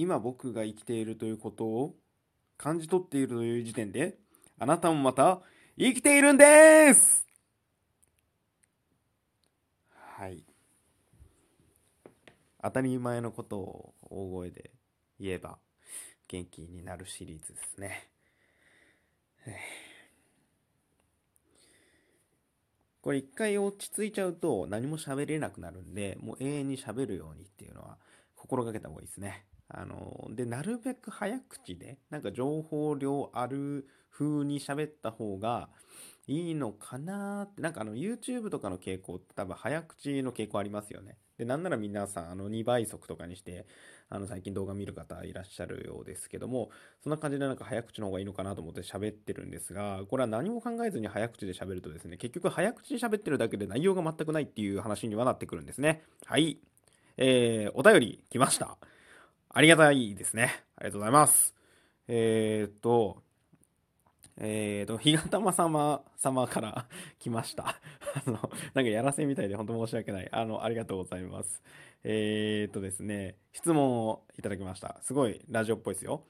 [0.00, 1.96] 今僕が生きているということを
[2.56, 4.14] 感じ取っているという時点で、
[4.56, 5.40] あなたもまた
[5.76, 7.26] 生きているんです
[9.90, 10.44] はい。
[12.62, 14.70] 当たり前のことを大声で
[15.18, 15.58] 言えば
[16.28, 18.08] 元気になるシリーズですね。
[23.00, 27.98] これ一回落ち着いちゃうと何も喋れなくなるんで、もう永遠に喋るようにっていうのは
[28.36, 29.44] 心がけた方がいいですね。
[29.68, 35.68] あの、で、なるべく早口で、なんか情報量ある風に喋った方が
[36.26, 41.16] いいのかなって、なんかあの YouTube とかの傾向って多分早口の傾向ありますよね。
[41.38, 43.66] で、なんなら皆さんあの2倍速とかにして、
[44.10, 46.70] あの最近動画見る方いらっしゃるようですけども、
[47.02, 56.02] そんな感じでなんか早口の方がいいのかなと思って喋ってるんですが、これは何も考えずに早口で喋るとですね、結局早口で喋ってるだけで内容が全くないっていう話にはなってくるんですね。
[56.24, 56.58] はい。
[57.16, 58.78] えー、お便り来ました。
[59.58, 60.54] ありがたいですね。
[60.76, 61.52] ありがとうございます。
[62.06, 63.24] えー、っと、
[64.36, 66.86] えー、と、ひがたま様様から
[67.18, 67.80] 来ました。
[68.24, 68.40] あの、なん
[68.72, 70.28] かやらせみたいで本当申し訳ない。
[70.30, 71.60] あの、ありがとうございます。
[72.04, 75.00] えー、とですね、質問をいただきました。
[75.02, 76.22] すごいラジオっぽいですよ。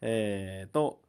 [0.00, 1.02] えー、と、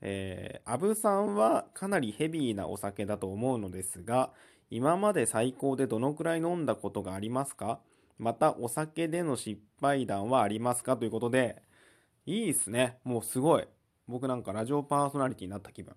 [0.00, 4.32] えー、アブさんはかなりヘビーなお酒だと思うのですが、
[4.70, 7.78] 今まで最高でどのくらい飲んだことがありますか？
[8.20, 10.98] またお酒での失敗談はありますか？
[10.98, 11.62] ということで、
[12.26, 12.98] いいっすね。
[13.02, 13.66] もうすごい。
[14.06, 15.94] 僕なんかラジオパーソナリティになった気分。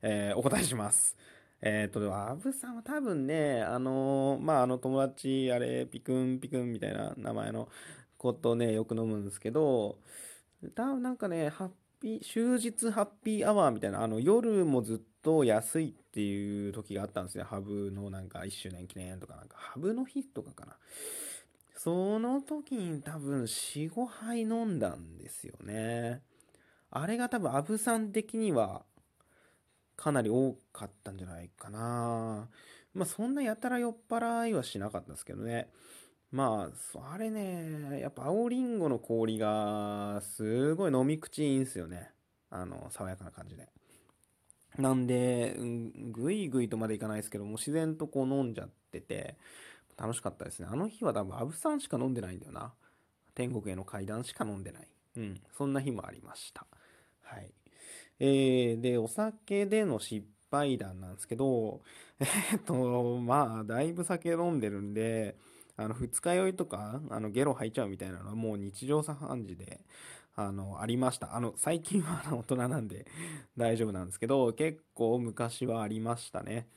[0.00, 1.18] えー、お答えします。
[1.60, 7.68] えっ、ー、と、アブさんは多分ね、あのー、まあ、あの友達、あれ、ピクンピクンみたいな名前の
[8.16, 9.98] ことね、よく飲むんですけど、
[10.74, 17.44] 多分なんかね、ハッピー、終日ハッピーアワーみたいな、あの、夜もずっと安いっていう時があったんですね。
[17.44, 20.76] ハブのなんか1周年記念とかなんか、ハブの日とかかな。
[21.86, 26.20] その時に多分4、5杯飲んだんですよね。
[26.90, 28.82] あれが多分アブさん的には
[29.94, 32.48] かなり多かったんじゃないかな。
[32.92, 35.68] まあそんなやたら酔っ払いはしなかったんですけどね。
[36.32, 42.10] まあ、あれね、やっぱ青りんごの氷がすごい飲み口いいんすよね。
[42.50, 43.68] あの、爽やかな感じで。
[44.76, 45.56] なんで、
[46.10, 49.36] ぐいぐいとまでいかないですけども、自然とこう飲んじゃってて、
[49.96, 50.68] 楽しかったですね。
[50.70, 52.74] あの日は多分、アブさんしか飲んでないんだよな。
[53.34, 54.88] 天国への階段しか飲んでない。
[55.16, 55.40] うん。
[55.56, 56.66] そんな日もありました。
[57.22, 57.52] はい。
[58.18, 61.82] えー、で、お酒での失敗談なんですけど、
[62.52, 65.36] えっと、まあ、だいぶ酒飲んでるんで、
[65.76, 69.80] あの、二日酔いとか、あの、ゲロ吐いちゃうみたいなのはもう日常茶飯事で、
[70.34, 71.34] あの、ありました。
[71.36, 73.06] あの、最近は大人なんで
[73.56, 76.68] 大丈夫なんですけど、結構昔はありましたね。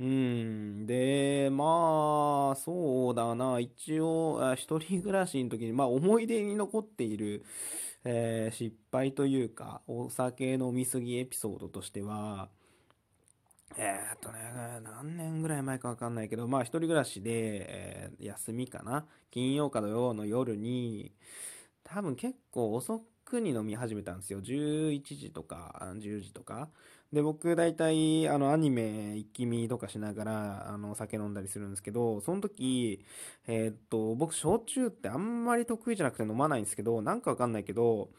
[0.00, 0.86] うん。
[0.86, 3.60] で、まあ、そうだな。
[3.60, 7.44] 一応、一人暮らしの時に、まあ、思い出に残っている、
[8.04, 12.48] えー、失敗というか、お酒飲みすぎエピソードとしては、
[13.76, 14.38] えー、っとね、
[14.82, 17.30] 何年ぐらい前かわかんないけど、まあ一人暮らしで、
[17.68, 21.12] えー、休みかな金曜か土曜の夜に、
[21.82, 24.40] 多分結構遅くに飲み始めたんですよ。
[24.40, 26.68] 11時とか、10時とか。
[27.12, 33.04] で、僕大体、あの、アニメ一気見とかしながら、あの、酒飲んだりするんですけど、その時、
[33.46, 38.10] えー、っと、僕、焼酎ってあんまり得意じゃなくて飲まないんですけど、なんかわかんないけど、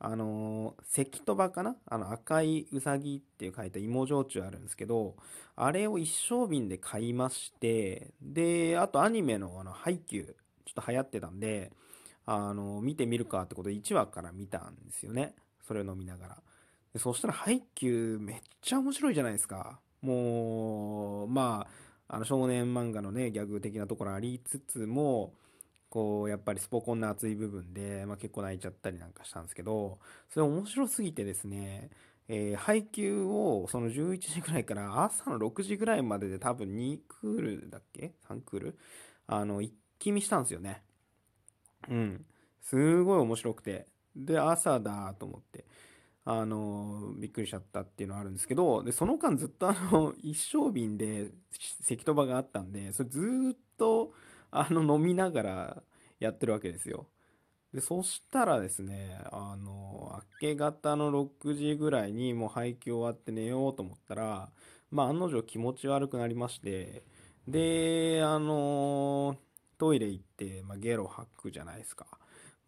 [0.00, 5.16] あの、関とばかなあの、赤いうさぎっていう書いた芋焼酎あるんですけど、
[5.56, 11.72] あれを一升瓶で買いまして、で、あとアニメのあの、ハイキュー、ちょっと流行ってたんで、
[12.26, 15.34] あの、見てみるかってことで1話から見たんですよね。
[15.66, 16.42] それを飲みながら。
[16.98, 19.78] でそしたら配給めっちゃ面白いじゃないですか。
[20.02, 21.66] もう、ま
[22.08, 25.32] あ、あの少年漫画のね、ギャグ的なところありつつも、
[25.90, 29.98] こう、やっぱりスポコンの熱い部分で、まあ、結構泣いちゃったりなんかしたんですけど、
[30.28, 31.90] それ面白すぎてですね、
[32.26, 38.78] えー、配給をその11時ぐらいから朝の6時ぐらいまでで多分2クールだっけ ?3 クール？
[39.28, 40.82] あの、一気見したんですよね。
[41.88, 42.24] うん。
[42.60, 43.86] すごい面白くて。
[44.16, 45.64] で、朝だと思って。
[46.30, 51.32] あの、びっくりしちゃったっていうのはあるんですけど、で、その間ずっとあの、 一升瓶で
[51.80, 53.20] 関戸場があったんで、それず
[53.54, 54.12] っと、
[54.50, 55.82] あの、飲みながら
[56.20, 57.06] やってるわけですよ。
[57.72, 64.52] で、そしたらですね、あの、明け方の6時ぐらいにもう配給終わって寝ようと思ったら、
[64.90, 67.04] まあ、案の定気持ち悪くなりまして、
[67.48, 69.36] で、あの、
[69.78, 72.06] トイレ行って、まあ、ゲロ吐くじゃないですか。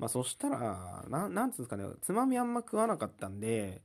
[0.00, 3.82] まあそしたら、ななんつうんですかね、つまみあんま食わなかったんで、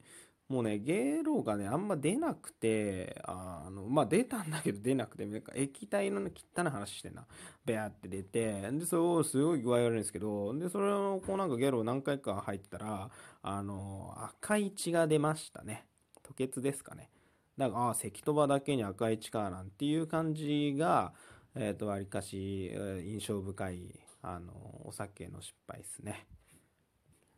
[0.47, 7.25] もうね、ゲロがね、あんま出なくて、あの、まあ、出たんだけど出なくて、なんか液体のね汚い話してんな。
[7.65, 13.09] ベアって出て、で、それをすごい具合悪いんですけど、で、それをこうなんかゲロ何回か入ったら、
[13.41, 15.85] あの、赤い血が出ましたね。
[16.23, 17.09] 吐血ですかね。
[17.57, 21.13] だから、ああ、関戸場だけに赤い血か、なんていう感じが、
[21.55, 22.71] えっ、ー、と、わりかし、
[23.03, 24.53] 印象深い、あの、
[24.85, 26.25] お酒の失敗ですね。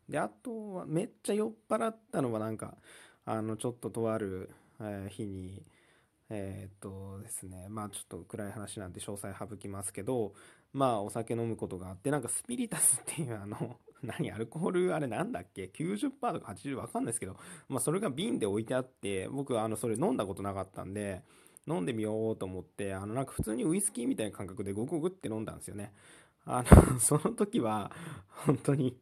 [0.07, 2.77] で、あとは、めっちゃ酔っ払ったのはなんか、
[3.25, 4.49] あの、ちょっととある、
[4.79, 5.65] え、日に、
[6.29, 10.33] えー、っとですね、まあちょっと暗い話なんで詳細省きますけど、
[10.73, 17.37] まあお酒飲むことがあって、なんかスピリタスっていうあの、 何アルコールあれなんだっけ ?90% とか80わかんないですけど、
[17.67, 21.23] まあそれが瓶で置いてあって、僕あのそれ飲んだことなかったんで、
[21.67, 25.93] 飲んでみようと思って、あのなんか普通にウイスキーみたいな感覚でゴクゴクって飲んだんですよね。
[26.47, 27.91] あの、 その時は、
[28.29, 28.95] 本当に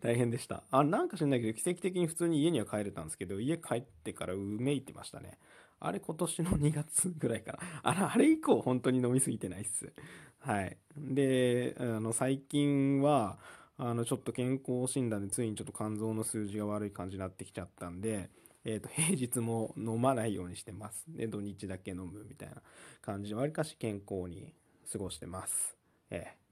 [0.00, 0.64] 大変でした。
[0.70, 5.38] あ、なんか知んないけど、奇跡的に普通に家には帰れたんですけど、家帰ってからうめいてましたね。
[5.78, 7.58] あれ今年の2月ぐらいかな。
[7.82, 9.92] あれ、あれ以降本当に飲みすぎてないっす。
[10.40, 10.76] はい。
[10.96, 13.38] で、あの、最近は、
[13.76, 18.30] あの、ちょっと健康診断でついにちょっと肝臓の数字が悪い感じになってきちゃったんで、
[18.64, 21.04] え、と、平日も飲まないようにしてます。
[21.08, 22.56] で、土日だけ飲むみたいな
[23.00, 24.52] 感じで、わりかし健康に
[24.92, 25.76] 過ごしてます。
[26.10, 26.49] ええ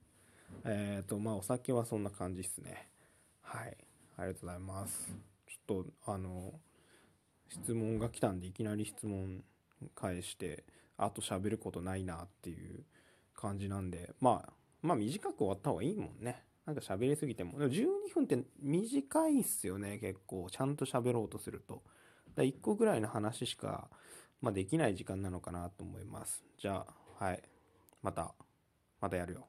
[0.64, 2.88] えっ、ー、と、まあ、お酒はそんな感じっすね。
[3.42, 3.76] はい。
[4.16, 5.12] ありがとうございます。
[5.46, 6.52] ちょっと、あの、
[7.48, 9.42] 質問が来たんで、いきなり質問
[9.94, 10.64] 返して、
[10.96, 12.84] あと喋ることないなっていう
[13.34, 14.52] 感じなんで、まあ、
[14.82, 16.42] まあ短く終わった方がいいもんね。
[16.66, 17.58] なんか喋りすぎても。
[17.58, 20.48] でも12分って短いっすよね、結構。
[20.50, 21.82] ちゃんと喋ろうとすると。
[22.34, 23.88] だ1個ぐらいの話しか、
[24.42, 26.44] まあ、できない時間なのかなと思います。
[26.58, 26.84] じゃ
[27.18, 27.42] あ、はい。
[28.02, 28.34] また、
[29.00, 29.46] またやるよ。